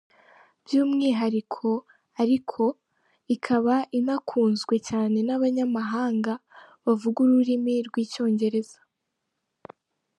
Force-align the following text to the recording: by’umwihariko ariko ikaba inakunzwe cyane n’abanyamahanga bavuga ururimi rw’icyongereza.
by’umwihariko 0.63 1.69
ariko 2.21 2.61
ikaba 3.35 3.75
inakunzwe 3.97 4.75
cyane 4.89 5.17
n’abanyamahanga 5.27 6.33
bavuga 6.85 7.17
ururimi 7.25 7.75
rw’icyongereza. 7.87 8.79